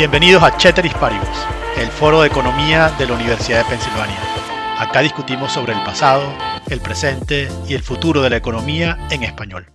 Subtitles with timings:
[0.00, 1.28] Bienvenidos a Ceteris Paribus,
[1.76, 4.18] el foro de economía de la Universidad de Pensilvania.
[4.78, 6.34] Acá discutimos sobre el pasado,
[6.70, 9.70] el presente y el futuro de la economía en español.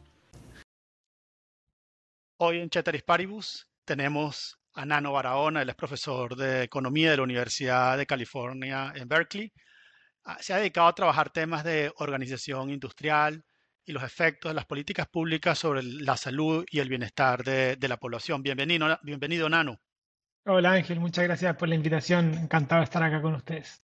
[2.38, 7.24] Hoy en Ceteris Paribus tenemos a Nano Barahona, él es profesor de economía de la
[7.24, 9.54] Universidad de California en Berkeley.
[10.24, 13.46] Ah, se ha dedicado a trabajar temas de organización industrial
[13.86, 17.98] y los efectos de las políticas públicas sobre la salud y el bienestar de, la
[17.98, 18.42] población.
[18.42, 19.80] Bienvenido, bienvenido, Nano.
[20.48, 22.36] Hola Ángel, muchas gracias por la invitación.
[22.36, 23.82] Encantado de estar acá con ustedes.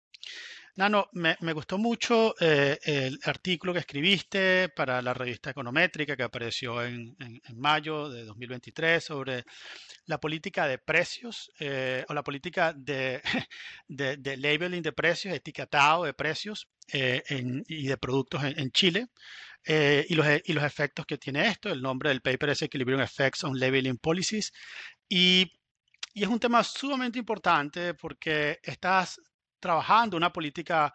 [0.75, 6.83] Nano, me, gustó mucho eh, el artículo que escribiste para la revista Econométrica que apareció
[6.83, 7.15] en,
[7.55, 9.45] mayo de 2023 sobre
[10.05, 13.21] la política de precios eh, o la política de,
[13.87, 17.23] de, labeling de precios, etiquetado de precios eh,
[17.67, 19.07] y de productos en, Chile.
[19.65, 21.69] y, los, y los efectos que tiene esto.
[21.69, 24.51] El nombre del paper es Equilibrium Effects on Labeling Policies.
[25.07, 25.58] Y
[26.13, 29.19] y es un tema sumamente importante porque estás
[29.59, 30.93] trabajando una política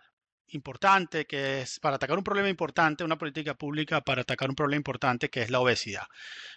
[0.48, 4.78] importante que es para atacar un problema importante, una política pública para atacar un problema
[4.78, 6.04] importante que es la obesidad.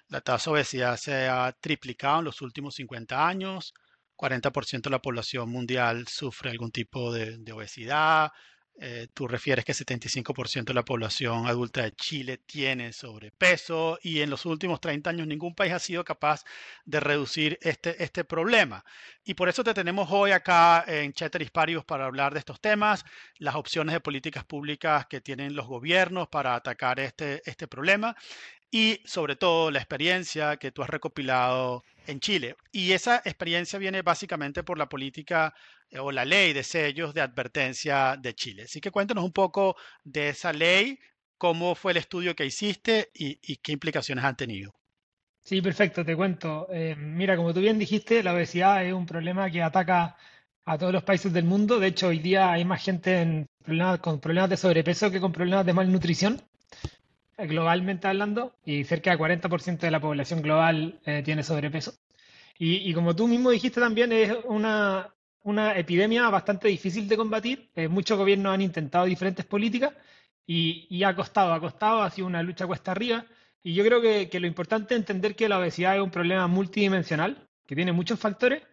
[0.08, 3.74] La tasa de obesidad se ha triplicado en los últimos 50 años.
[4.16, 8.32] 40% de la población mundial sufre algún tipo de, de obesidad.
[8.80, 14.30] Eh, tú refieres que 75% de la población adulta de Chile tiene sobrepeso y en
[14.30, 16.44] los últimos 30 años ningún país ha sido capaz
[16.86, 18.86] de reducir este, este problema.
[19.24, 23.04] Y por eso te tenemos hoy acá en Cheteris Parios para hablar de estos temas,
[23.40, 28.16] las opciones de políticas públicas que tienen los gobiernos para atacar este, este problema
[28.70, 32.56] y sobre todo la experiencia que tú has recopilado en Chile.
[32.72, 35.54] Y esa experiencia viene básicamente por la política
[35.90, 38.64] eh, o la ley de sellos de advertencia de Chile.
[38.64, 41.00] Así que cuéntanos un poco de esa ley,
[41.38, 44.74] cómo fue el estudio que hiciste y, qué implicaciones han tenido.
[45.44, 46.68] Sí, perfecto, te cuento.
[46.72, 50.18] Eh, mira, como tú bien dijiste, la obesidad es un problema que ataca
[50.66, 51.80] a todos los países del mundo.
[51.80, 53.46] De hecho, hoy día hay más gente
[54.02, 56.42] con problemas de sobrepeso que con problemas de malnutrición
[57.38, 61.94] globalmente hablando, y cerca del 40% de la población global eh, tiene sobrepeso.
[62.60, 67.70] Y, como tú mismo dijiste también, es una, una epidemia bastante difícil de combatir.
[67.76, 69.94] Eh, muchos gobiernos han intentado diferentes políticas
[70.48, 73.26] y, ha costado, ha costado, ha sido una lucha cuesta arriba.
[73.62, 76.48] Y yo creo que, que lo importante es entender que la obesidad es un problema
[76.48, 78.64] multidimensional, que tiene muchos factores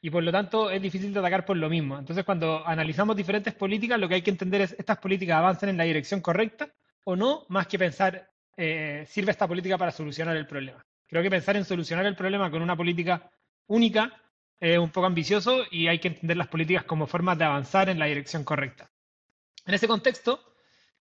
[0.00, 1.98] y por lo tanto es difícil de atacar por lo mismo.
[1.98, 5.76] Entonces, cuando analizamos diferentes políticas, lo que hay que entender es estas políticas avanzan en
[5.76, 6.70] la dirección correcta
[7.04, 10.84] o no, más que pensar, eh, ¿sirve esta política para solucionar el problema?
[11.06, 13.30] Creo que pensar en solucionar el problema con una política
[13.66, 14.12] única
[14.58, 17.98] es un poco ambicioso y hay que entender las políticas como formas de avanzar en
[17.98, 18.90] la dirección correcta.
[19.66, 20.54] En ese contexto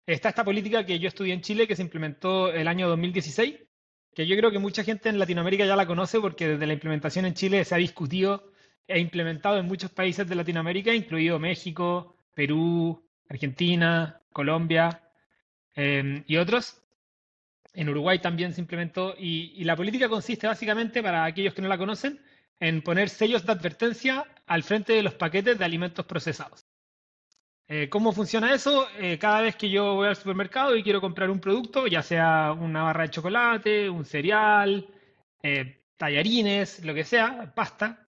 [0.05, 3.55] está esta política que yo estudié en Chile, que se implementó el año 2016,
[4.13, 7.25] que yo creo que mucha gente en Latinoamérica ya la conoce porque desde la implementación
[7.25, 8.51] en Chile se ha discutido
[8.87, 15.02] e implementado en muchos países de Latinoamérica, incluido México, Perú, Argentina, Colombia,
[15.75, 16.79] Em, y otros.
[17.73, 21.77] En Uruguay también se implementó y, la política consiste básicamente, para aquellos que no la
[21.77, 22.21] conocen,
[22.59, 26.65] en poner sellos de advertencia al frente de los paquetes de alimentos procesados.
[27.67, 28.87] Eh, ¿Cómo funciona eso?
[28.99, 32.51] Eh, cada vez que yo voy al supermercado y quiero comprar un producto, ya sea
[32.51, 34.87] una barra de chocolate, un cereal,
[35.41, 38.07] eh, tallarines, lo que sea, pasta,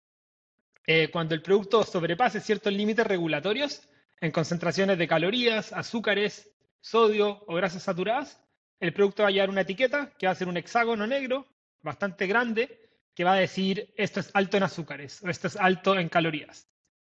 [1.13, 3.88] cuando el producto sobrepase ciertos límites regulatorios
[4.19, 6.53] en concentraciones de calorías, azúcares,
[6.84, 8.40] sodio o grasas saturadas,
[8.80, 11.48] el producto va a llevar una etiqueta que va a ser un hexágono negro
[11.82, 12.78] bastante grande
[13.16, 16.68] que va a decir esto es alto en azúcares o esto es alto en calorías.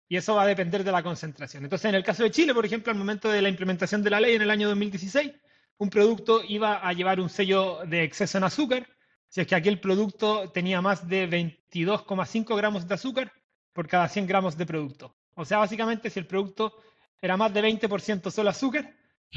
[0.09, 1.63] Y eso va a depender de la concentración.
[1.63, 4.21] Entonces, en el caso de Chile, por ejemplo, al momento de la implementación de la
[4.21, 5.33] ley en el año 2016,
[5.79, 8.89] un producto iba a llevar un sello de exceso en azúcar,
[9.29, 13.33] si es que aquel producto tenía más de 22,5 gramos de azúcar
[13.73, 15.15] por cada 100 gramos de producto.
[15.37, 16.75] O sea, básicamente, si el producto
[17.23, 18.93] era más de 20% solo azúcar,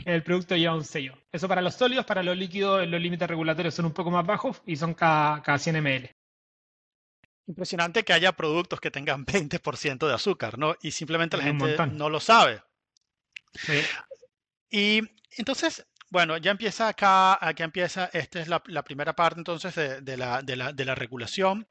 [0.05, 1.17] el producto lleva un sello.
[1.31, 4.61] Eso para los sólidos, para los líquidos los límites regulatorios son un poco más bajos
[4.65, 6.09] y son cada, 100 ml.
[7.47, 10.75] Impresionante que haya productos que tengan 20% de azúcar, ¿no?
[10.81, 12.61] Y simplemente la gente no lo sabe.
[13.53, 13.81] Sí.
[14.69, 15.01] Y
[15.37, 20.41] entonces, bueno, ya empieza acá, aquí empieza, esta es la, primera parte entonces de, la,
[20.41, 21.67] de, la, de la regulación.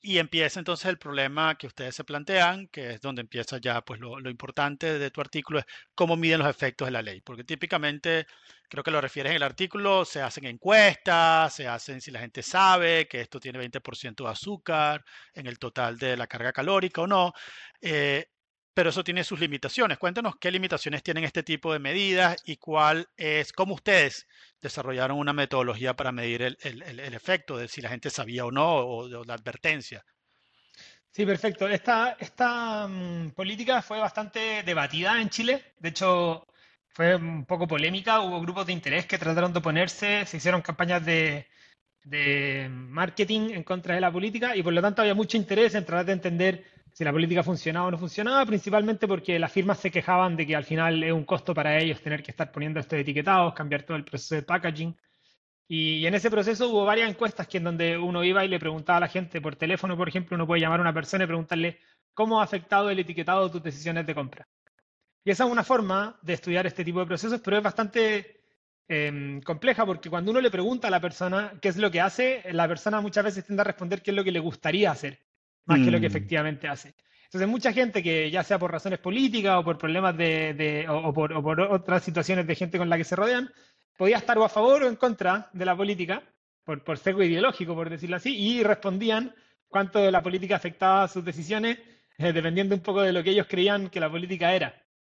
[0.00, 3.98] Y empieza entonces el problema que ustedes se plantean, que es donde empieza ya pues
[4.00, 7.20] lo, importante de tu artículo, es cómo miden los efectos de la ley.
[7.22, 8.26] Porque típicamente,
[8.68, 12.42] creo que lo refieres en el artículo, se hacen encuestas, se hacen si la gente
[12.42, 15.04] sabe que esto tiene 20% de azúcar
[15.34, 17.32] en el total de la carga calórica o no.
[17.80, 18.26] Eh,
[18.76, 19.96] pero eso tiene sus limitaciones.
[19.96, 24.28] Cuéntanos qué limitaciones tienen este tipo de medidas y cuál es, cómo ustedes
[24.60, 29.24] desarrollaron una metodología para medir el, efecto de si la gente sabía o no, o,
[29.24, 30.04] la advertencia.
[31.10, 31.66] Sí, perfecto.
[31.66, 35.72] Esta, mm, política fue bastante debatida en Chile.
[35.78, 36.46] De hecho,
[36.88, 38.20] fue un poco polémica.
[38.20, 41.48] Hubo grupos de interés que trataron de oponerse, se hicieron campañas de
[42.70, 46.04] marketing en contra de la política y por lo tanto había mucho interés en tratar
[46.04, 50.34] de entender si la política funcionaba o no funcionaba, principalmente porque las firmas se quejaban
[50.34, 53.52] de que al final es un costo para ellos tener que estar poniendo estos etiquetados,
[53.52, 54.96] cambiar todo el proceso de packaging.
[55.68, 58.96] Y en ese proceso hubo varias encuestas que en donde uno iba y le preguntaba
[58.96, 61.80] a la gente por teléfono, por ejemplo, uno puede llamar a una persona y preguntarle
[62.14, 64.48] cómo ha afectado el etiquetado tus decisiones de compra.
[65.22, 68.40] Y esa es una forma de estudiar este tipo de procesos, pero es bastante
[68.88, 72.42] em, compleja porque cuando uno le pregunta a la persona qué es lo que hace,
[72.52, 75.25] la persona muchas veces tiende a responder qué es lo que le gustaría hacer,
[75.66, 76.10] más que lo que mm.
[76.10, 76.94] efectivamente hace.
[77.24, 81.32] Entonces, mucha gente que ya sea por razones políticas o por problemas de, o, por,
[81.32, 83.50] o, por, otras situaciones de gente con la que se rodean,
[83.96, 86.22] podía estar o a favor o en contra de la política,
[86.64, 89.34] por, por sesgo ideológico, por decirlo así, y respondían
[89.68, 91.78] cuánto la política afectaba sus decisiones,
[92.18, 94.74] eh, dependiendo un poco de lo que ellos creían que la política era.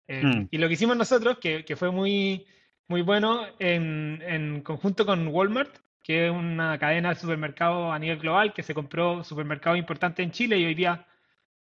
[0.07, 0.47] Eh, hmm.
[0.51, 2.45] Y lo que hicimos nosotros, que, que fue muy,
[2.87, 5.77] muy bueno, en, en, conjunto con Walmart,
[6.09, 10.31] que es una cadena de supermercados a nivel global, que se compró supermercados importantes en
[10.31, 11.05] Chile y hoy día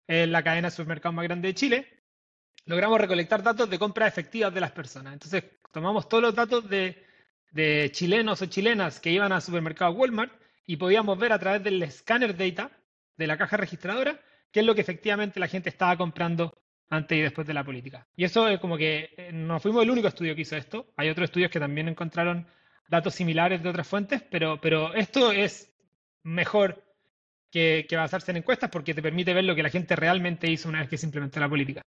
[0.06, 1.88] es la cadena de supermercados más grande de Chile,
[2.64, 5.14] logramos recolectar datos de compras efectivas de las personas.
[5.14, 7.04] Entonces, tomamos todos los datos de
[7.56, 10.32] de chilenos o chilenas que iban al supermercado Walmart
[10.66, 12.70] y podíamos ver a través del escáner data
[13.16, 14.20] de la caja registradora
[14.52, 16.56] qué es lo que efectivamente la gente estaba comprando
[16.88, 18.06] antes y después de la política.
[18.14, 20.92] Y eso es como que eh, no fuimos el único estudio que hizo esto.
[20.96, 22.46] Hay otros estudios que también encontraron
[22.88, 25.72] datos similares de otras fuentes, pero, pero esto es
[26.22, 26.84] mejor
[27.50, 30.68] que, que basarse en encuestas porque te permite ver lo que la gente realmente hizo
[30.68, 31.82] una vez que se implementó la política.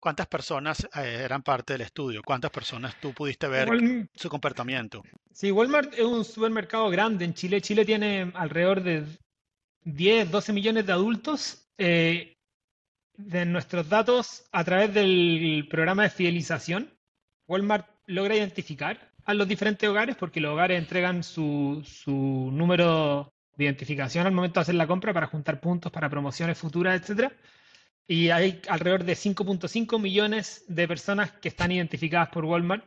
[0.00, 2.22] ¿Cuántas personas eh, eran parte del estudio?
[2.24, 3.68] ¿Cuántas personas tú pudiste ver
[4.14, 5.02] su comportamiento?
[5.30, 7.60] Sí, Walmart es un supermercado grande en Chile.
[7.60, 9.04] Chile tiene alrededor de
[9.84, 11.68] 10, 12 millones de adultos.
[11.76, 12.38] Eh,
[13.14, 16.98] de nuestros datos, a través del programa de fidelización,
[17.46, 23.64] Walmart logra identificar a los diferentes hogares porque los hogares entregan su, su número de
[23.64, 27.32] identificación al momento de hacer la compra para juntar puntos para promociones futuras, etcétera
[28.10, 32.84] y hay alrededor de 5.5 millones de personas que están identificadas por Walmart.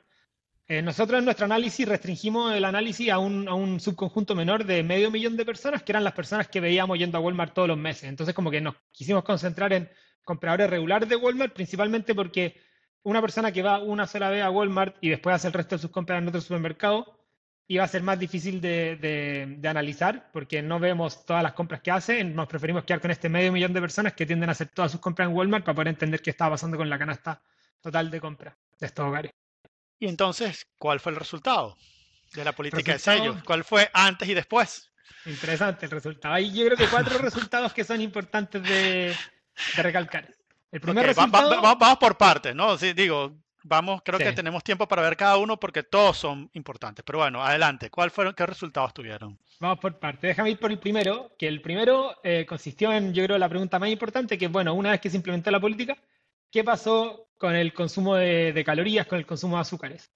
[0.68, 4.83] Eh, nosotros en nuestro análisis restringimos el análisis a un, a un, subconjunto menor de
[4.83, 7.77] medio millón de personas, que eran las personas que veíamos yendo a Walmart todos los
[7.77, 8.09] meses.
[8.09, 9.89] Entonces, como que nos quisimos concentrar en
[10.25, 12.59] compradores regulares de Walmart, principalmente porque
[13.04, 15.82] una persona que va una sola vez a Walmart y después hace el resto de
[15.82, 17.20] sus compras en otro supermercado,
[17.68, 22.24] iba a ser más difícil de, analizar porque no vemos todas las compras que hace.
[22.24, 25.00] Nos preferimos quedar con este medio millón de personas que tienden a hacer todas sus
[25.00, 27.42] compras en Walmart para poder entender qué estaba pasando con la canasta
[27.82, 29.32] total de compra de estos hogares.
[30.00, 31.78] Y entonces, ¿cuál fue el resultado
[32.34, 33.44] de la política de sellos?
[33.44, 34.92] ¿Cuál fue antes y después?
[35.26, 36.34] Interesante el resultado.
[36.34, 39.16] Hay yo creo que cuatro resultados que son importantes de,
[39.78, 40.28] recalcar.
[40.74, 41.62] El primer resultado...
[41.62, 42.78] vamos por partes, ¿no?
[42.78, 43.31] Sí, digo,
[43.66, 47.04] Vamos, creo que tenemos tiempo para ver cada uno porque todos son importantes.
[47.06, 47.90] Pero bueno, adelante.
[47.90, 49.40] ¿Cuál fueron, qué resultados tuvieron?
[49.60, 50.28] Vamos por parte.
[50.28, 53.80] Déjame ir por el primero, que el primero eh, consistió en, yo creo, la pregunta
[53.80, 55.98] más importante, que es, bueno, una vez que se implementó la política,
[56.52, 60.12] ¿qué pasó con el consumo de, calorías, con el consumo de azúcares?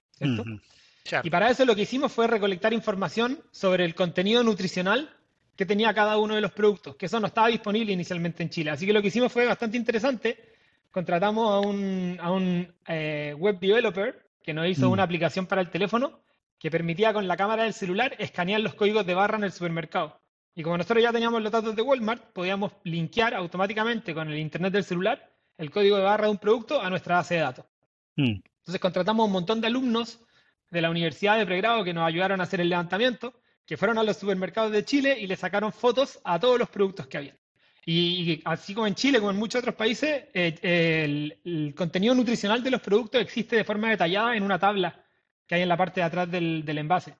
[1.22, 5.10] Y para eso lo que hicimos fue recolectar información sobre el contenido nutricional
[5.56, 8.70] que tenía cada uno de los productos, que eso no estaba disponible inicialmente en Chile.
[8.70, 10.57] Así que lo que hicimos fue bastante interesante
[10.90, 14.92] contratamos a un, a un eh, web developer que nos hizo mm.
[14.92, 16.20] una aplicación para el teléfono
[16.58, 20.20] que permitía con la cámara del celular escanear los códigos de barra en el supermercado.
[20.54, 24.72] Y como nosotros ya teníamos los datos de Walmart, podíamos linkear automáticamente con el internet
[24.72, 27.64] del celular el código de barra de un producto a nuestra base de datos.
[28.16, 28.40] Mm.
[28.44, 30.20] Entonces contratamos un montón de alumnos
[30.70, 34.02] de la Universidad de Pregrado que nos ayudaron a hacer el levantamiento, que fueron a
[34.02, 37.37] los supermercados de Chile y le sacaron fotos a todos los productos que había.
[37.90, 42.70] Y, así como en Chile, como en muchos otros países, eh, el, contenido nutricional de
[42.70, 45.02] los productos existe de forma detallada en una tabla
[45.46, 47.16] que hay en la parte de atrás del, envase.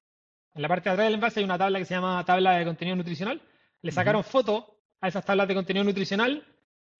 [0.55, 2.67] En la parte de atrás del envase hay una tabla que se llama tabla de
[2.67, 3.41] contenido nutricional.
[3.81, 6.45] Le sacaron foto a esas tablas de contenido nutricional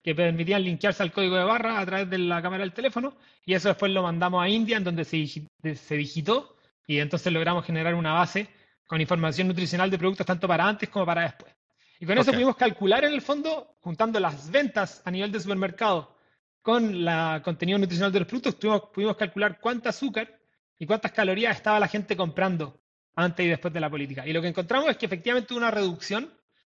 [0.01, 3.53] que permitían linkearse al código de barra a través de la cámara del teléfono y
[3.53, 5.27] eso después lo mandamos a India en donde se,
[5.75, 6.55] se digitó
[6.87, 8.49] y entonces logramos generar una base
[8.87, 11.58] con información nutricional de productos tanto para antes como para después.
[11.99, 16.15] Y con eso pudimos calcular en el fondo, juntando las ventas a nivel de supermercado
[16.61, 20.39] con el contenido nutricional de los productos, pudimos, calcular cuánta azúcar
[20.77, 22.79] y cuántas calorías estaba la gente comprando
[23.15, 24.25] antes y después de la política.
[24.25, 26.33] Y lo que encontramos es que efectivamente hubo una reducción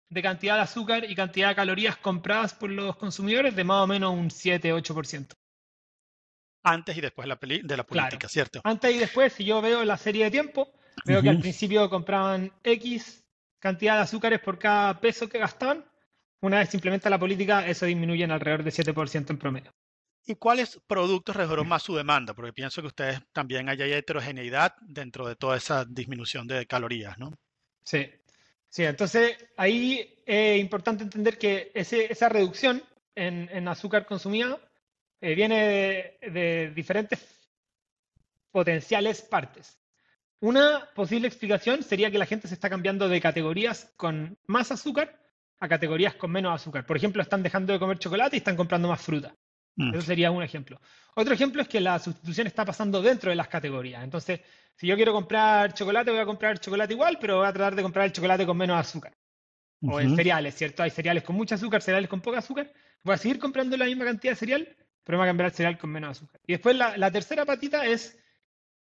[0.10, 3.88] de cantidad de azúcar y cantidad de calorías compradas por los consumidores de más o
[3.88, 5.34] menos un 7-8%.
[6.64, 8.62] Antes y después de la política, ¿cierto?
[8.64, 10.72] Antes y después, si yo veo la serie de tiempo,
[11.06, 13.21] veo que al principio compraban X
[13.62, 15.86] cantidad de azúcares por cada peso que gastaban
[16.42, 19.72] una vez se implementa la política, eso disminuye en alrededor de 7% en promedio.
[20.26, 22.34] ¿Y cuáles productos redujeron más su demanda?
[22.34, 27.32] Porque pienso que ustedes también hay heterogeneidad dentro de toda esa disminución de calorías, ¿no?
[27.84, 28.10] Sí,
[28.70, 34.60] sí, entonces ahí es importante entender que esa reducción en, azúcar consumida
[35.20, 37.20] eh, viene de diferentes
[38.52, 39.81] potenciales partes.
[40.42, 45.20] Una posible explicación sería que la gente se está cambiando de categorías con más azúcar
[45.60, 46.84] a categorías con menos azúcar.
[46.84, 49.36] Por ejemplo, están dejando de comer chocolate y están comprando más fruta.
[49.76, 49.94] Mm.
[49.94, 50.82] Eso sería un ejemplo.
[51.16, 54.04] Otro ejemplo es que la sustitución está pasando dentro de las categorías.
[54.04, 54.42] Entonces,
[54.76, 57.84] si yo quiero comprar chocolate, voy a comprar chocolate igual, pero voy a tratar de
[57.84, 59.14] comprar el chocolate con menos azúcar.
[59.84, 60.82] O en cereales, ¿cierto?
[60.82, 62.72] Hay cereales con mucho azúcar, cereales con poco azúcar.
[63.04, 65.56] Voy a seguir comprando la misma cantidad de cereal, pero me voy a cambiar el
[65.56, 66.42] cereal con menos azúcar.
[66.48, 68.20] Y después la tercera patita es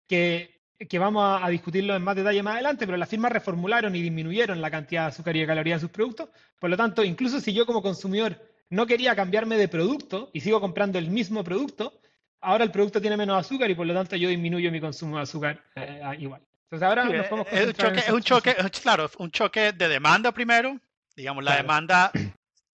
[0.06, 0.59] que,
[0.98, 4.70] vamos a, discutirlo en más detalle más adelante, pero las firmas reformularon y disminuyeron la
[4.70, 6.28] cantidad de azúcar y de calorías de sus productos.
[6.58, 10.60] Por lo tanto, incluso si yo como consumidor no quería cambiarme de producto y sigo
[10.60, 12.00] comprando el mismo producto,
[12.40, 15.22] ahora el producto tiene menos azúcar y por lo tanto yo disminuyo mi consumo de
[15.22, 16.40] azúcar eh, igual.
[16.64, 20.32] Entonces ahora nos podemos es un choque, es un choque, claro, un choque de demanda
[20.32, 20.80] primero.
[21.16, 22.12] Digamos, la demanda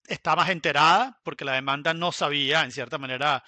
[0.07, 3.43] está más enterada porque la demanda no sabía, en cierta manera,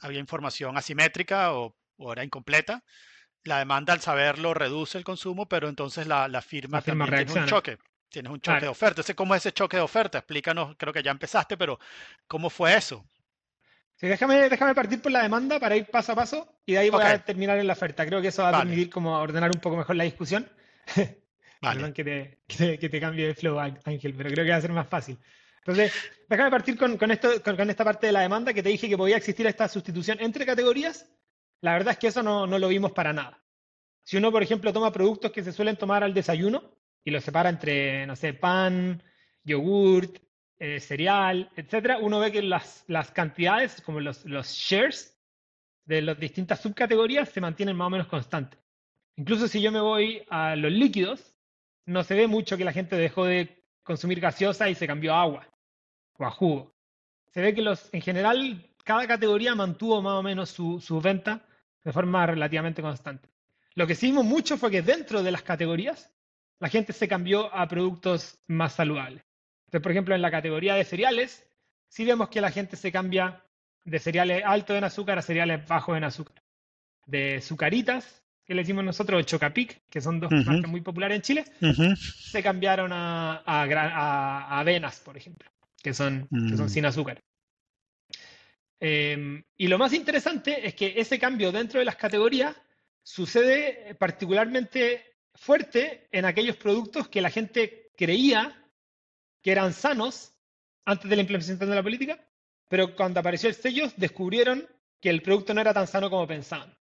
[0.00, 2.82] había información asimétrica o, o era incompleta
[3.44, 7.78] la demanda al saberlo reduce el consumo, pero entonces la, firma, tiene un choque.
[8.08, 9.02] Tienes un choque de oferta.
[9.14, 10.18] ¿Cómo es ese choque de oferta?
[10.18, 11.78] Explícanos, creo que ya empezaste, pero
[12.26, 13.04] ¿cómo fue eso?
[13.96, 16.90] Sí, déjame, déjame partir por la demanda para ir paso a paso y de ahí
[16.90, 18.04] voy a terminar en la oferta.
[18.06, 20.50] Creo que eso va a permitir como ordenar un poco mejor la discusión.
[21.60, 21.76] Vale.
[21.76, 24.72] Perdón que te, que, te, cambie de flow, Ángel, pero creo que va a ser
[24.72, 25.18] más fácil.
[25.58, 25.92] Entonces,
[26.26, 29.18] déjame partir con, esto, con, esta parte de la demanda que te dije que podía
[29.18, 31.06] existir esta sustitución entre categorías
[31.60, 33.42] la verdad es que eso no, lo vimos para nada.
[34.02, 36.62] Si uno, por ejemplo, toma productos que se suelen tomar al desayuno
[37.04, 39.02] y los separa entre, no sé, pan,
[39.44, 40.18] yogurt,
[40.58, 45.18] eh, cereal, etcétera, uno ve que las, las cantidades, como los, los shares
[45.84, 48.60] de las distintas subcategorías, se mantienen más o menos constantes.
[49.16, 51.34] Incluso si yo me voy a los líquidos,
[51.86, 55.22] no se ve mucho que la gente dejó de consumir gaseosa y se cambió a
[55.22, 55.48] agua
[56.16, 56.74] o a jugo.
[57.28, 61.46] Se ve que los, en general, cada categoría mantuvo más o menos su, su venta
[61.84, 63.28] de forma relativamente constante.
[63.74, 66.12] Lo que sí vimos mucho fue que dentro de las categorías
[66.58, 69.24] la gente se cambió a productos más saludables.
[69.66, 71.46] Entonces, por ejemplo, en la categoría de cereales,
[71.88, 73.42] sí vemos que la gente se cambia
[73.84, 76.42] de cereales altos en azúcar a cereales bajos en azúcar.
[77.06, 81.44] De sucaritas, que le decimos nosotros, Chocapic, que son dos marcas muy populares en Chile,
[81.96, 85.48] se cambiaron a, avenas, por ejemplo,
[85.82, 86.70] que son, que son mm.
[86.70, 87.22] sin azúcar.
[88.80, 92.56] Em, y lo más interesante es que ese cambio dentro de las categorías
[93.02, 98.56] sucede particularmente fuerte en aquellos productos que la gente creía
[99.42, 100.32] que eran sanos
[100.84, 102.18] antes de la implementación de la política,
[102.68, 104.66] pero cuando apareció el sello descubrieron
[105.00, 106.74] que el producto no era tan sano como pensaban.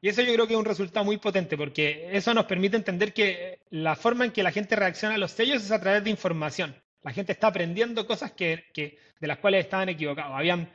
[0.00, 3.12] Y eso yo creo que es un resultado muy potente porque eso nos permite entender
[3.12, 6.10] que la forma en que la gente reacciona a los sellos es a través de
[6.10, 6.76] información.
[7.02, 10.32] La gente está aprendiendo cosas que, de las cuales estaban equivocados.
[10.34, 10.70] Habían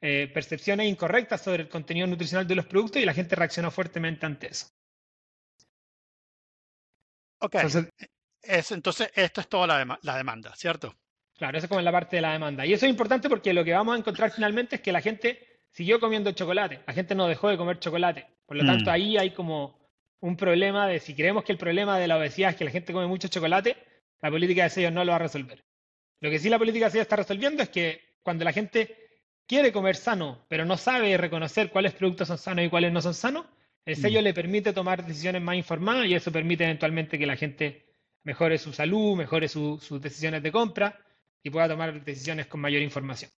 [0.00, 4.26] eh, percepciones incorrectas sobre el contenido nutricional de los productos y la gente reaccionó fuertemente
[4.26, 4.66] ante eso.
[7.40, 7.54] Ok.
[7.54, 7.90] Entonces,
[8.70, 10.94] entonces esto es toda la, la demanda, ¿cierto?
[11.36, 12.66] Claro, eso es como la parte de la demanda.
[12.66, 15.60] Y eso es importante porque lo que vamos a encontrar finalmente es que la gente
[15.70, 16.80] siguió comiendo chocolate.
[16.86, 18.26] La gente no dejó de comer chocolate.
[18.46, 18.94] Por lo tanto, mm.
[18.94, 19.78] ahí hay como
[20.20, 22.92] un problema de si creemos que el problema de la obesidad es que la gente
[22.92, 23.76] come mucho chocolate,
[24.20, 25.64] la política de sellos no lo va a resolver.
[26.20, 29.09] Lo que sí la política de sellos está resolviendo es que cuando la gente
[29.50, 33.14] quiere comer sano, pero no sabe reconocer cuáles productos son sanos y cuáles no son
[33.14, 33.46] sanos,
[33.84, 34.22] el sello mm.
[34.22, 37.84] le permite tomar decisiones más informadas y eso permite eventualmente que la gente
[38.22, 41.00] mejore su salud, mejore sus decisiones de compra
[41.42, 43.32] y pueda tomar decisiones con mayor información.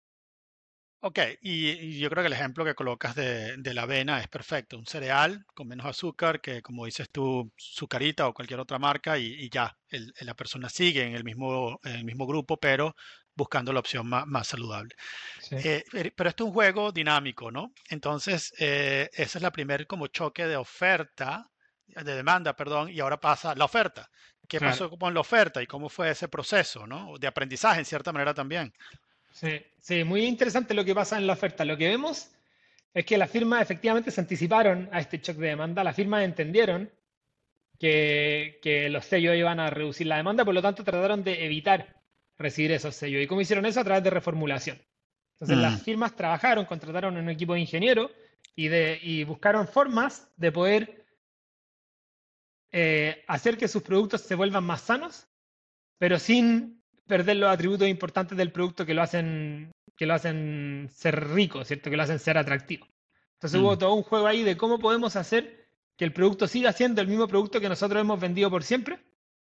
[1.02, 4.76] Ok, y, yo creo que el ejemplo que colocas de, la avena es perfecto.
[4.78, 9.48] Un cereal con menos azúcar que, como dices tú, Zucarita o cualquier otra marca y,
[9.48, 9.78] ya,
[10.22, 12.96] la persona sigue en el mismo, en el mismo grupo, pero
[13.40, 14.94] buscando la opción más, saludable.
[15.50, 15.82] Eh,
[16.14, 17.72] pero esto es un juego dinámico, ¿no?
[17.88, 21.48] Entonces, eh, ese es la primer como choque de oferta,
[21.86, 24.10] de demanda, perdón, y ahora pasa la oferta.
[24.46, 27.16] ¿Qué pasó con la oferta y cómo fue ese proceso, ¿no?
[27.18, 28.74] De aprendizaje en cierta manera también.
[29.32, 31.64] Sí, sí, muy interesante lo que pasa en la oferta.
[31.64, 32.30] Lo que vemos
[32.92, 35.82] es que las firmas efectivamente se anticiparon a este choque de demanda.
[35.82, 36.90] Las firmas entendieron
[37.78, 41.99] que, que los sellos iban a reducir la demanda, por lo tanto trataron de evitar
[42.40, 43.22] recibir esos sellos.
[43.22, 43.80] ¿Y cómo hicieron eso?
[43.80, 44.80] A través de reformulación.
[45.34, 45.84] Entonces las mm.
[45.84, 48.10] firmas trabajaron, contrataron un equipo de ingenieros
[48.54, 51.06] y, de, buscaron formas de poder
[52.72, 55.28] eh, hacer que sus productos se vuelvan más sanos,
[55.98, 61.28] pero sin perder los atributos importantes del producto que lo hacen, que lo hacen ser
[61.30, 61.90] rico, ¿cierto?
[61.90, 62.86] Que lo hacen ser atractivo.
[63.34, 63.78] Entonces hubo mm.
[63.78, 67.28] todo un juego ahí de cómo podemos hacer que el producto siga siendo el mismo
[67.28, 69.00] producto que nosotros hemos vendido por siempre,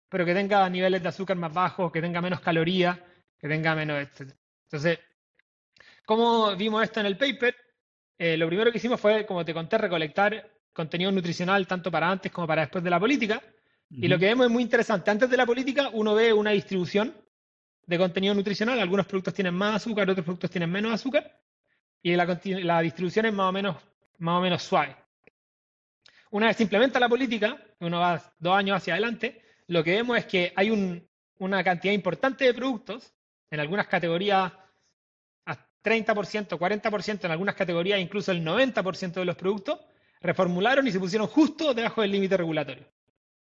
[0.08, 2.98] pero que tenga niveles de azúcar más bajos, que tenga menos calorías,
[3.38, 4.32] que tenga menos, etc.
[4.64, 4.98] Entonces,
[6.04, 7.54] ¿cómo vimos esto en el paper?
[8.18, 12.30] Eh, lo primero que hicimos fue, como te conté, recolectar contenido nutricional tanto para antes
[12.30, 13.42] como para después de la política.
[13.90, 15.10] Y lo que vemos es muy interesante.
[15.10, 17.14] Antes de la política uno ve una distribución
[17.86, 18.78] de contenido nutricional.
[18.78, 21.40] Algunos productos tienen más azúcar, otros productos tienen menos azúcar.
[22.02, 23.76] Y la, la distribución es más o menos,
[24.18, 24.94] más o menos suave.
[26.30, 30.18] Una vez se implementa la política, uno va dos años hacia adelante, lo que vemos
[30.18, 30.70] es que hay
[31.38, 33.14] una cantidad importante de productos,
[33.50, 34.52] en algunas categorías
[35.46, 39.78] a 30%, 40%, en algunas categorías incluso el 90% de los productos,
[40.20, 42.86] reformularon y se pusieron justo debajo del límite regulatorio.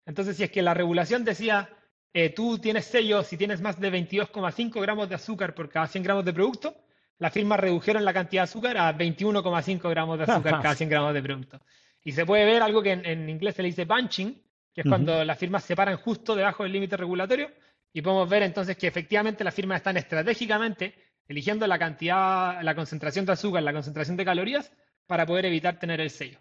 [0.06, 1.70] Entonces, si es que la regulación decía,
[2.14, 6.04] eh, tú tienes sello si tienes más de 22,5 gramos de azúcar por cada 100
[6.04, 6.76] gramos de producto,
[7.18, 11.14] las firmas redujeron la cantidad de azúcar a 21,5 gramos de azúcar cada 100 gramos
[11.14, 11.62] de producto.
[12.04, 14.40] Y se puede ver algo que en, inglés se le dice bunching,
[14.76, 17.50] que es cuando las firmas se paran justo debajo del límite regulatorio.
[17.94, 20.94] Y podemos ver entonces que efectivamente las firmas están estratégicamente
[21.30, 24.74] eligiendo la cantidad, la concentración de azúcar, la concentración de calorías
[25.08, 26.40] para poder evitar tener el sello.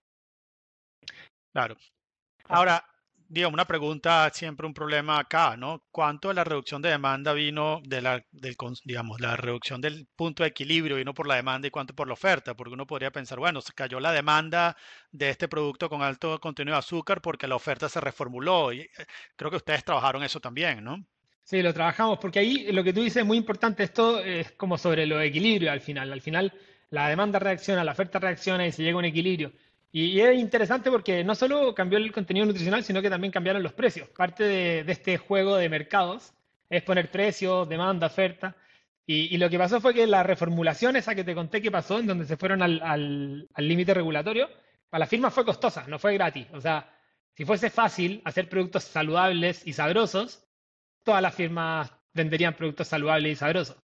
[1.52, 1.76] Claro.
[2.48, 2.84] Ahora,
[3.28, 5.82] digamos, una pregunta, siempre un problema acá, ¿no?
[5.90, 10.42] ¿Cuánto de la reducción de demanda vino de la, del, digamos, la reducción del punto
[10.42, 12.54] de equilibrio vino por la demanda y cuánto por la oferta?
[12.54, 14.76] Porque uno podría pensar, bueno, se cayó la demanda
[15.10, 18.90] de este producto con alto contenido de azúcar porque la oferta se reformuló y eh,
[19.36, 21.04] creo que ustedes trabajaron eso también, ¿no?
[21.42, 24.78] Sí, lo trabajamos porque ahí lo que tú dices es muy importante, esto es como
[24.78, 26.12] sobre lo equilibrio al final.
[26.12, 26.52] Al final
[26.90, 29.52] la demanda reacciona, la oferta reacciona y se llega a un equilibrio.
[29.96, 33.74] Y, es interesante porque no solo cambió el contenido nutricional, sino que también cambiaron los
[33.74, 34.08] precios.
[34.08, 36.34] Parte de, este juego de mercados
[36.68, 38.56] es poner precios, demanda, oferta.
[39.06, 42.08] Y, lo que pasó fue que la reformulación esa que te conté que pasó, en
[42.08, 44.48] donde se fueron al límite regulatorio,
[44.90, 46.48] para la firma fue costosa, no fue gratis.
[46.52, 46.92] O sea,
[47.32, 50.44] si fuese fácil hacer productos saludables y sabrosos,
[51.04, 53.76] todas las firmas venderían productos saludables y sabrosos.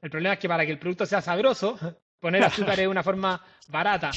[0.00, 1.76] El problema es que para que el producto sea sabroso,
[2.20, 4.12] poner azúcar es una forma barata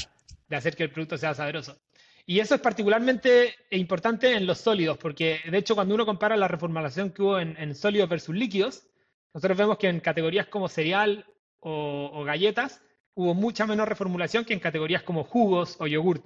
[0.50, 1.80] de hacer que el producto sea sabroso.
[2.26, 6.48] Y eso es particularmente importante en los sólidos, porque de hecho cuando uno compara la
[6.48, 8.86] reformulación que hubo en, sólidos versus líquidos,
[9.32, 11.24] nosotros vemos que en categorías como cereal
[11.60, 12.82] o, galletas
[13.14, 16.24] hubo mucha menos reformulación que en categorías como jugos o yogurt.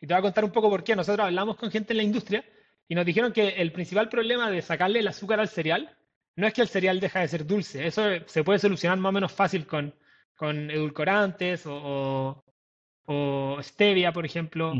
[0.00, 0.94] Y te voy a contar un poco por qué.
[0.94, 2.44] Nosotros hablamos con gente en la industria
[2.86, 5.96] y nos dijeron que el principal problema de sacarle el azúcar al cereal
[6.36, 9.12] no es que el cereal deja de ser dulce, eso se puede solucionar más o
[9.12, 9.94] menos fácil con,
[10.34, 12.44] con edulcorantes o, o
[13.62, 14.72] stevia, por ejemplo.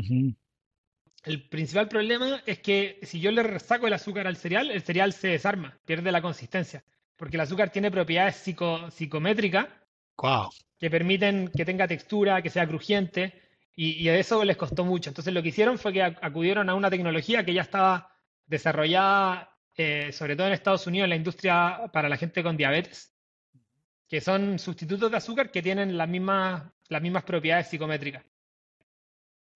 [1.23, 5.11] El principal problema es que si yo le saco el azúcar al cereal, el cereal
[5.11, 6.83] se desarma, pierde la consistencia,
[7.15, 9.67] porque el azúcar tiene propiedades psicométricas
[10.77, 13.41] que permiten que tenga textura, que sea crujiente,
[13.75, 15.09] y, a eso les costó mucho.
[15.09, 18.11] Entonces lo que hicieron fue que acudieron a una tecnología que ya estaba
[18.45, 23.13] desarrollada, eh, sobre todo en Estados Unidos, en la industria para la gente con diabetes,
[24.07, 28.23] que son sustitutos de azúcar que tienen las mismas, las mismas propiedades psicométricas.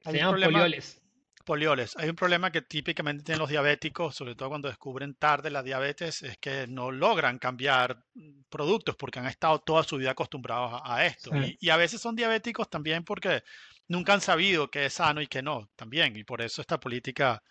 [0.01, 1.01] Se llaman polioles.
[1.45, 1.95] Polioles.
[1.97, 6.21] Hay un problema que típicamente tienen los diabéticos, sobre todo cuando descubren tarde la diabetes,
[6.21, 8.03] es que no logran cambiar
[8.49, 11.31] productos porque han estado toda su vida acostumbrados a, esto.
[11.59, 13.43] Y, a veces son diabéticos también porque
[13.87, 16.15] nunca han sabido qué es sano y qué no, también.
[16.15, 17.41] Y por eso esta política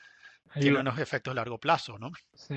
[0.60, 2.12] tiene unos efectos a largo plazo, ¿no?
[2.34, 2.56] Sí.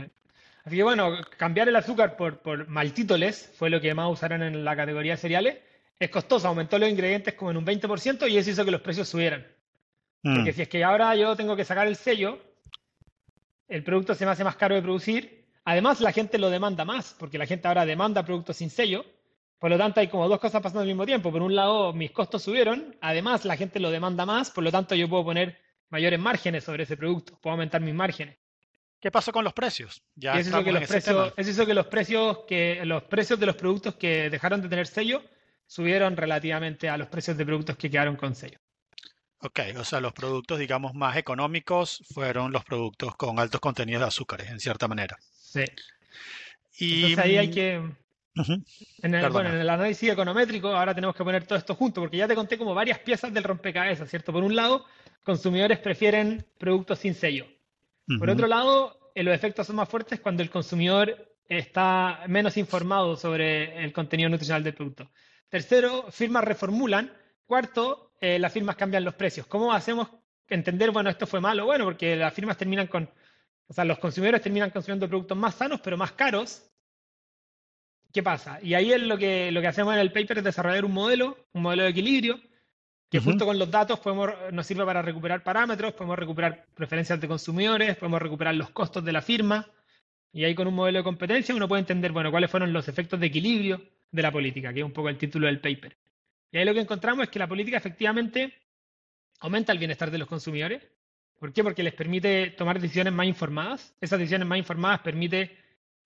[0.63, 4.63] Así que bueno, cambiar el azúcar por, por maltítoles fue lo que más usaron en
[4.63, 5.57] la categoría de cereales.
[6.01, 9.07] Es costoso, aumentó los ingredientes como en un 20% y eso hizo que los precios
[9.07, 9.45] subieran.
[10.23, 10.35] Mm.
[10.35, 12.39] Porque si es que ahora yo tengo que sacar el sello,
[13.67, 15.45] el producto se me hace más caro de producir.
[15.63, 19.05] Además, la gente lo demanda más, porque la gente ahora demanda productos sin sello.
[19.59, 21.31] Por lo tanto, hay como dos cosas pasando al mismo tiempo.
[21.31, 22.95] Por un lado, mis costos subieron.
[22.99, 24.49] Además, la gente lo demanda más.
[24.49, 25.59] Por lo tanto, yo puedo poner
[25.91, 27.37] mayores márgenes sobre ese producto.
[27.39, 28.39] Puedo aumentar mis márgenes.
[28.99, 30.01] ¿Qué pasó con los precios?
[30.15, 33.45] Ya es eso que los precios, es eso que los precios que los precios de
[33.45, 35.21] los productos que dejaron de tener sello
[35.71, 38.59] subieron relativamente a los precios de productos que quedaron con sello.
[39.39, 44.07] Ok, o sea, los productos, digamos, más económicos fueron los productos con altos contenidos de
[44.07, 45.17] azúcares, en cierta manera.
[45.31, 45.63] Sí.
[46.77, 47.75] Y, Entonces ahí hay que...
[49.01, 52.17] en, el, bueno, en el análisis econométrico ahora tenemos que poner todo esto junto, porque
[52.17, 54.33] ya te conté como varias piezas del rompecabezas, ¿cierto?
[54.33, 54.85] Por un lado,
[55.23, 57.45] consumidores prefieren productos sin sello.
[58.19, 63.17] Por otro lado, eh, los efectos son más fuertes cuando el consumidor está menos informado
[63.17, 65.11] sobre el contenido nutricional del producto.
[65.49, 67.11] Tercero, firmas reformulan.
[67.45, 69.47] Cuarto, eh, las firmas cambian los precios.
[69.47, 70.07] ¿Cómo hacemos
[70.47, 71.65] entender, bueno, esto fue malo?
[71.65, 73.09] Bueno, porque las firmas terminan con,
[73.67, 76.67] o sea, los consumidores terminan consumiendo productos más sanos, pero más caros.
[78.13, 78.59] ¿qué pasa?
[78.61, 81.37] Y ahí es lo que, lo que hacemos en el paper es desarrollar un modelo,
[81.53, 82.39] un modelo de equilibrio,
[83.09, 87.27] que junto con los datos podemos, nos sirve para recuperar parámetros, podemos recuperar preferencias de
[87.27, 89.69] consumidores, podemos recuperar los costos de la firma,
[90.33, 93.19] y ahí con un modelo de competencia uno puede entender, bueno, cuáles fueron los efectos
[93.19, 95.97] de equilibrio de la política, que es un poco el título del paper.
[96.51, 98.53] Y ahí lo que encontramos es que la política efectivamente
[99.39, 100.87] aumenta el bienestar de los consumidores.
[101.39, 101.63] ¿Por qué?
[101.63, 103.95] Porque les permite tomar decisiones más informadas.
[103.99, 105.57] Esas decisiones más informadas permite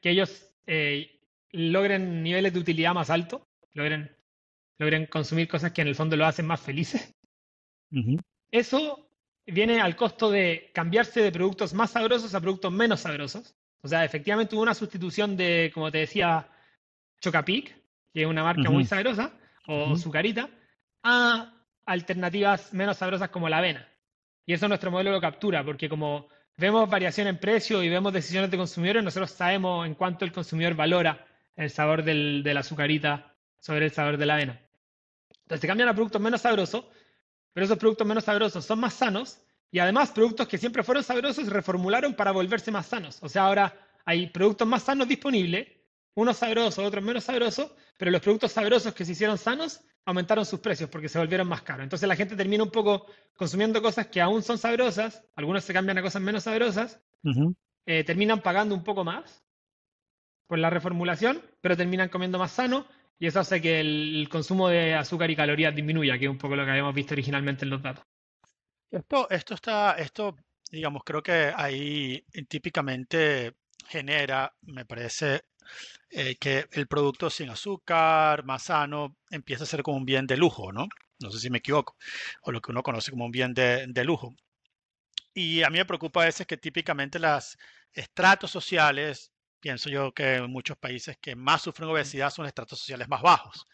[0.01, 1.19] que ellos eh,
[1.51, 3.41] logren niveles de utilidad más altos,
[3.73, 4.15] logren,
[4.77, 7.13] logren consumir cosas que en el fondo lo hacen más felices.
[8.51, 9.09] Eso
[9.45, 13.55] viene al costo de cambiarse de productos más sabrosos a productos menos sabrosos.
[13.85, 16.47] O sea, efectivamente hubo una sustitución de, como te decía,
[17.21, 17.67] Chocapic,
[18.11, 19.31] que es una marca muy sabrosa,
[19.67, 20.49] o Zucarita,
[21.03, 21.53] a
[21.85, 23.87] alternativas menos sabrosas como la avena.
[24.43, 28.49] Y eso nuestro modelo lo captura, porque como vemos variación en precio y vemos decisiones
[28.49, 31.23] de consumidores, nosotros sabemos en cuánto el consumidor valora
[31.55, 34.59] el sabor del, de la azucarita sobre el sabor de la avena.
[35.43, 36.85] Entonces se cambian a productos menos sabrosos,
[37.53, 39.44] pero esos productos menos sabrosos son más sanos
[39.75, 43.19] y además productos que siempre fueron sabrosos se reformularon para volverse más sanos.
[43.21, 45.67] O sea, ahora hay productos más sanos disponibles,
[46.13, 50.61] unos sabrosos, otros menos sabrosos, pero los productos sabrosos que se hicieron sanos aumentaron sus
[50.61, 51.83] precios porque se volvieron más caros.
[51.83, 55.97] Entonces la gente termina un poco consumiendo cosas que aún son sabrosas, algunos se cambian
[55.97, 57.01] a cosas menos sabrosas,
[57.85, 59.43] eh, terminan pagando un poco más
[60.47, 62.85] por la reformulación, pero terminan comiendo más sano
[63.19, 66.55] y eso hace que el, consumo de azúcar y calorías disminuya, que es un poco
[66.55, 68.05] lo que habíamos visto originalmente en los datos.
[68.91, 70.35] Esto, esto está, esto,
[70.71, 73.55] digamos, creo que ahí típicamente
[73.87, 75.43] genera, me parece,
[76.09, 80.37] eh, que el producto sin azúcar, más sano, empieza a ser como un bien de
[80.37, 80.87] lujo, ¿no?
[81.19, 81.97] No sé si me equivoco,
[82.43, 84.33] o lo que uno conoce como un bien de, de lujo.
[85.33, 87.57] Y a mí me preocupa a veces que típicamente las
[87.93, 93.07] estratos sociales, pienso yo que en muchos países que más sufren obesidad son estratos sociales
[93.09, 93.65] más bajos.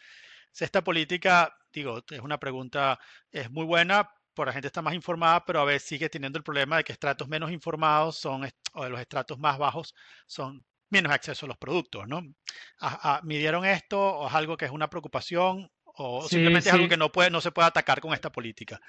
[0.60, 3.00] Esta política, digo, es una pregunta,
[3.32, 6.44] es muy buena, por la gente está más informada, pero a veces sigue teniendo el
[6.44, 9.94] problema de que estratos menos informados son, o de los estratos más bajos
[10.26, 12.22] son menos acceso a los productos, ¿no?
[13.24, 17.12] ¿Midieron esto o es algo que es una preocupación o simplemente es algo que no,
[17.12, 18.80] puede, no se puede atacar con esta política?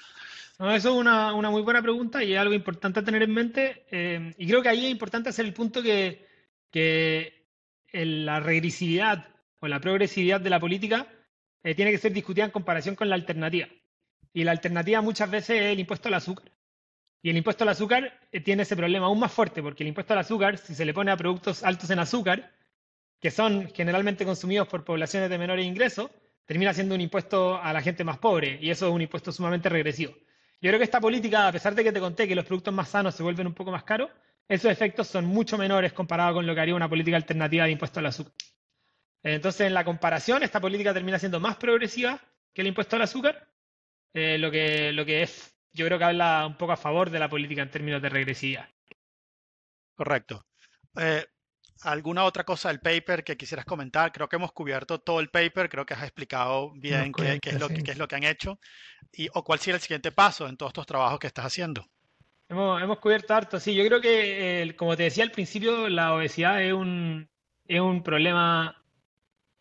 [0.58, 3.86] No, eso es una, muy buena pregunta y es algo importante a tener en mente.
[3.90, 6.26] Eh, y creo que ahí es importante hacer el punto que,
[6.70, 7.46] que
[7.92, 9.28] la regresividad
[9.60, 11.06] o la progresividad de la política
[11.62, 13.68] eh, tiene que ser discutida en comparación con la alternativa.
[14.32, 16.50] Y la alternativa muchas veces es el impuesto al azúcar.
[17.22, 20.12] Y el impuesto al azúcar eh, tiene ese problema aún más fuerte, porque el impuesto
[20.12, 22.52] al azúcar, si se le pone a productos altos en azúcar,
[23.20, 26.10] que son generalmente consumidos por poblaciones de menores ingresos,
[26.44, 29.68] termina siendo un impuesto a la gente más pobre, y eso es un impuesto sumamente
[29.68, 30.12] regresivo.
[30.60, 32.88] Yo creo que esta política, a pesar de que te conté que los productos más
[32.88, 34.10] sanos se vuelven un poco más caros,
[34.48, 38.00] esos efectos son mucho menores comparado con lo que haría una política alternativa de impuesto
[38.00, 38.32] al azúcar.
[39.22, 42.20] Entonces, en la comparación, esta política termina siendo más progresiva
[42.52, 43.48] que el impuesto al azúcar,
[44.14, 47.18] eh, lo, que, lo que es yo creo que habla un poco a favor de
[47.18, 48.68] la política en términos de regresividad.
[49.94, 50.46] Correcto.
[50.98, 51.24] Eh,
[51.82, 54.12] ¿Alguna otra cosa del paper que quisieras comentar?
[54.12, 57.68] Creo que hemos cubierto todo el paper, creo que has explicado bien qué, es lo,
[57.68, 58.60] qué, es lo, que han hecho
[59.12, 61.84] y o cuál sería el siguiente paso en todos estos trabajos que estás haciendo.
[62.48, 63.74] Hemos, cubierto harto, sí.
[63.74, 67.28] Yo creo que, como te decía al principio, la obesidad es un,
[67.66, 68.84] es un problema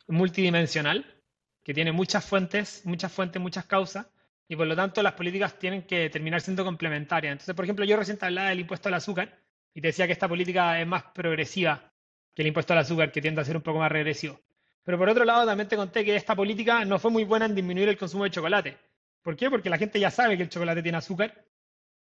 [0.07, 1.23] multidimensional
[1.63, 4.07] que tiene muchas fuentes, muchas fuentes, muchas causas
[4.51, 7.31] y por lo tanto las políticas tienen que terminar siendo complementarias.
[7.31, 9.39] Entonces, por ejemplo, yo recién hablaba del impuesto al azúcar
[9.73, 11.89] y te decía que esta política es más progresiva
[12.35, 14.41] que el impuesto al azúcar, que tiende a ser un poco más regresivo.
[14.83, 17.55] Pero por otro lado, también te conté que esta política no fue muy buena en
[17.55, 18.77] disminuir el consumo de chocolate.
[19.21, 19.49] ¿Por qué?
[19.49, 21.45] Porque la gente ya sabe que el chocolate tiene azúcar.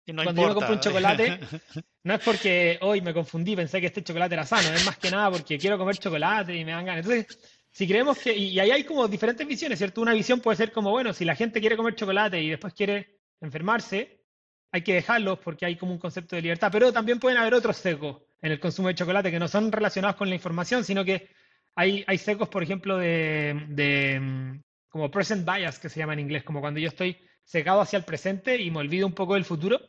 [0.07, 1.39] Y no Cuando yo me compro un chocolate,
[2.03, 5.11] no es porque hoy me confundí, pensé que este chocolate era sano, es más que
[5.11, 7.05] nada porque quiero comer chocolate y me dan ganas.
[7.05, 10.01] Entonces, si creemos que, y ahí hay como diferentes visiones, ¿cierto?
[10.01, 13.19] Una visión puede ser como, bueno, si la gente quiere comer chocolate y después quiere
[13.41, 14.25] enfermarse,
[14.71, 17.77] hay que dejarlos porque hay como un concepto de libertad, pero también pueden haber otros
[17.77, 21.29] secos en el consumo de chocolate que no son relacionados con la información, sino que
[21.75, 26.43] hay, hay secos, por ejemplo, de, de como present bias, que se llama en inglés,
[26.43, 29.79] como cuando yo estoy secado hacia el presente y me olvido un poco del futuro,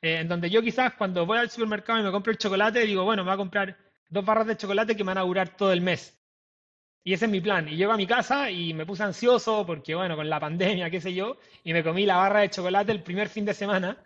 [0.00, 3.04] eh, en donde yo quizás cuando voy al supermercado y me compro el chocolate, digo,
[3.04, 3.76] bueno, me voy a comprar
[4.08, 6.18] dos barras de chocolate que me van a durar todo el mes.
[7.06, 7.68] Y ese es mi plan.
[7.68, 11.00] Y llego a mi casa y me puse ansioso porque, bueno, con la pandemia, qué
[11.00, 13.96] sé yo, y me comí la barra de chocolate el primer fin de semana.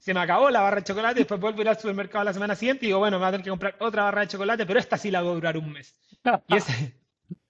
[0.00, 2.56] Se me acabó la barra de chocolate, después vuelvo a ir al supermercado la semana
[2.56, 4.80] siguiente y digo, bueno, me voy a tener que comprar otra barra de chocolate, pero
[4.80, 5.94] esta sí la voy a durar un mes.
[6.48, 6.96] Y ese,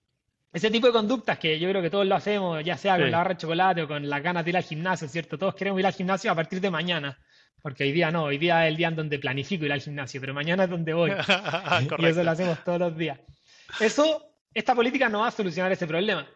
[0.52, 3.16] ese tipo de conductas que yo creo que todos lo hacemos, ya sea con la
[3.16, 5.38] barra de chocolate o con las ganas de ir al gimnasio, ¿cierto?
[5.38, 7.18] Todos queremos ir al gimnasio a partir de mañana.
[7.62, 10.20] Porque hoy día no, hoy día es el día en donde planifico ir al gimnasio,
[10.20, 11.12] pero mañana es donde voy.
[11.98, 13.18] y eso lo hacemos todos los días.
[13.80, 16.26] Eso esta política no va a solucionar ese problema.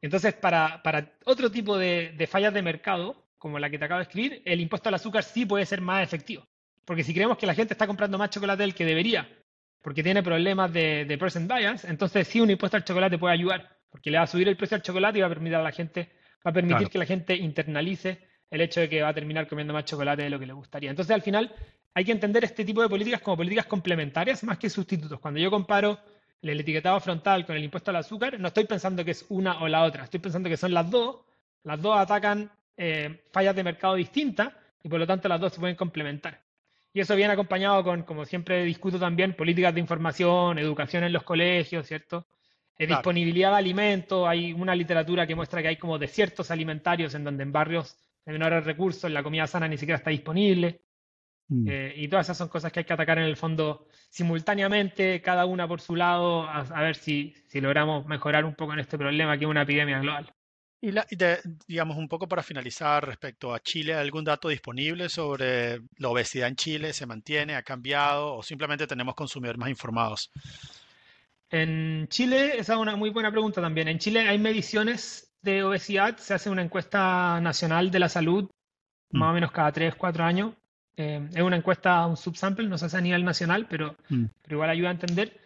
[0.00, 0.82] Entonces, para,
[1.24, 4.88] otro tipo de, fallas de mercado, como la que te acabo de escribir, el impuesto
[4.88, 6.46] al azúcar sí puede ser más efectivo.
[6.84, 9.28] Porque si creemos que la gente está comprando más chocolate del que debería,
[9.80, 13.78] porque tiene problemas de, de percent bias, entonces sí un impuesto al chocolate puede ayudar,
[13.90, 15.72] porque le va a subir el precio al chocolate y va a permitir a la
[15.72, 16.10] gente,
[16.46, 19.72] va a permitir que la gente internalice el hecho de que va a terminar comiendo
[19.72, 20.90] más chocolate de lo que le gustaría.
[20.90, 21.54] Entonces, al final,
[21.94, 25.18] hay que entender este tipo de políticas como políticas complementarias más que sustitutos.
[25.20, 25.98] Cuando yo comparo
[26.52, 29.68] el etiquetado frontal con el impuesto al azúcar, no estoy pensando que es una o
[29.68, 31.20] la otra, estoy pensando que son las dos,
[31.62, 34.52] las dos atacan eh, fallas de mercado distintas
[34.82, 36.42] y por lo tanto las dos se pueden complementar.
[36.92, 41.24] Y eso viene acompañado con, como siempre discuto también, políticas de información, educación en los
[41.24, 42.26] colegios, ¿cierto?
[42.78, 47.24] Eh, disponibilidad de alimentos, hay una literatura que muestra que hay como desiertos alimentarios en
[47.24, 50.80] donde en barrios de menores recursos la comida sana ni siquiera está disponible.
[51.48, 51.68] Mm.
[51.68, 55.44] Eh, y todas esas son cosas que hay que atacar en el fondo simultáneamente, cada
[55.44, 59.36] una por su lado, a, ver si, si, logramos mejorar un poco en este problema
[59.36, 60.32] que es una epidemia global.
[60.80, 61.06] Y, la,
[61.66, 66.56] digamos, un poco para finalizar respecto a Chile, ¿algún dato disponible sobre la obesidad en
[66.56, 66.92] Chile?
[66.92, 67.54] ¿Se mantiene?
[67.56, 68.34] ¿Ha cambiado?
[68.36, 70.30] ¿O simplemente tenemos consumidores más informados?
[71.48, 73.88] En Chile, esa es una muy buena pregunta también.
[73.88, 78.50] En Chile hay mediciones de obesidad, se hace una encuesta nacional de la salud,
[79.10, 79.18] mm.
[79.18, 80.54] más o menos cada 3, 4 años,
[80.96, 84.24] eh, es una encuesta, un subsample, no se hace a nivel nacional, pero, mm.
[84.42, 85.40] pero igual ayuda a entender.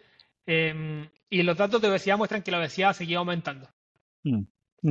[0.45, 3.69] Eh, y los datos de obesidad muestran que la obesidad seguía aumentando.
[4.23, 4.43] Mm.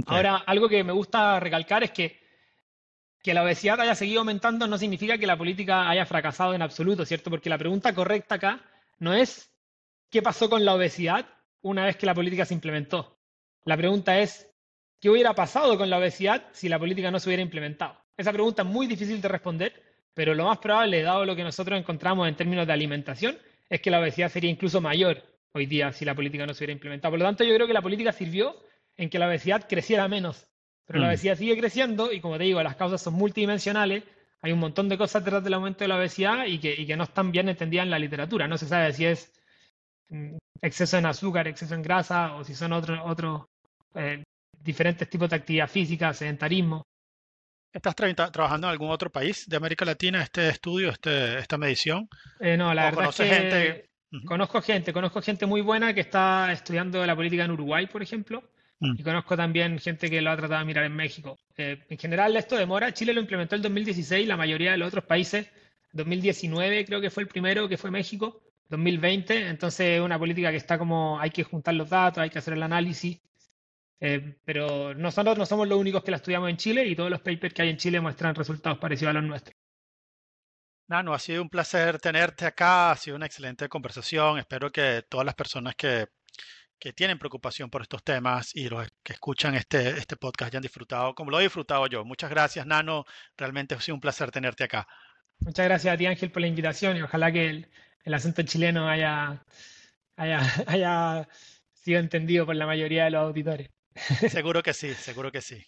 [0.06, 2.18] Ahora, algo que me gusta recalcar es que
[3.22, 7.04] que la obesidad haya seguido aumentando no significa que la política haya fracasado en absoluto,
[7.04, 7.30] ¿cierto?
[7.30, 8.60] Porque la pregunta correcta acá
[8.98, 9.50] no es
[10.10, 11.26] qué pasó con la obesidad
[11.60, 13.18] una vez que la política se implementó.
[13.64, 14.50] La pregunta es
[15.00, 17.98] qué hubiera pasado con la obesidad si la política no se hubiera implementado.
[18.16, 19.87] Esa pregunta es muy difícil de responder
[20.18, 23.38] pero lo más probable, dado lo que nosotros encontramos en términos de alimentación,
[23.70, 26.72] es que la obesidad sería incluso mayor hoy día si la política no se hubiera
[26.72, 27.12] implementado.
[27.12, 28.56] Por lo tanto, yo creo que la política sirvió
[28.96, 30.48] en que la obesidad creciera menos,
[30.86, 31.10] pero la mm.
[31.10, 34.02] obesidad sigue creciendo y como te digo, las causas son multidimensionales,
[34.42, 37.30] hay un montón de cosas detrás del aumento de la obesidad y que, no están
[37.30, 38.48] bien entendidas en la literatura.
[38.48, 39.32] No se sabe si es
[40.08, 43.46] mm, exceso en azúcar, exceso en grasa o si son otros
[43.94, 44.24] eh,
[44.64, 46.87] diferentes tipos de actividad física, sedentarismo.
[47.72, 52.08] ¿Estás trabajando en algún otro país de América Latina este estudio, este, esta medición?
[52.40, 53.90] Eh, no, la verdad es que gente?
[54.24, 58.42] conozco gente, conozco gente muy buena que está estudiando la política en Uruguay, por ejemplo,
[58.80, 58.94] mm.
[58.98, 61.38] y conozco también gente que lo ha tratado de mirar en México.
[61.58, 65.04] Eh, en general esto demora, Chile lo implementó en 2016, la mayoría de los otros
[65.04, 65.50] países,
[65.92, 70.56] 2019 creo que fue el primero, que fue México, 2020, entonces es una política que
[70.56, 73.20] está como, hay que juntar los datos, hay que hacer el análisis,
[74.00, 77.20] eh, pero nosotros no somos los únicos que la estudiamos en Chile y todos los
[77.20, 79.56] papers que hay en Chile muestran resultados parecidos a los nuestros.
[80.88, 84.38] Nano, ha sido un placer tenerte acá, ha sido una excelente conversación.
[84.38, 86.06] Espero que todas las personas que,
[86.78, 91.14] que tienen preocupación por estos temas y los que escuchan este, este podcast hayan disfrutado
[91.14, 92.04] como lo he disfrutado yo.
[92.04, 93.04] Muchas gracias, Nano.
[93.36, 94.86] Realmente ha sido un placer tenerte acá.
[95.40, 97.70] Muchas gracias a ti, Ángel, por la invitación y ojalá que el,
[98.04, 99.44] el acento chileno haya,
[100.16, 101.28] haya, haya
[101.74, 103.70] sido entendido por la mayoría de los auditores.
[104.30, 105.64] Seguro que sí, seguro que sí.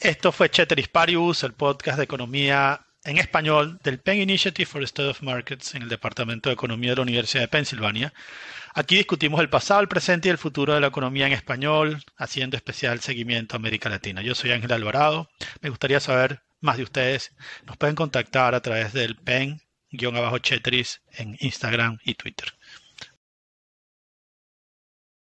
[0.00, 4.86] Esto fue Ceteris Paribus, el podcast de economía en español del Penn Initiative for the
[4.86, 8.12] Study of Markets en el Departamento de Economía de la Universidad de Pensilvania.
[8.74, 12.56] Aquí discutimos el pasado, el presente y el futuro de la economía en español, haciendo
[12.56, 14.22] especial seguimiento a América Latina.
[14.22, 15.28] Yo soy Ángel Alvarado.
[15.60, 17.34] Me gustaría saber más de ustedes.
[17.66, 22.52] Nos pueden contactar a través del pen-chetris en Instagram y Twitter.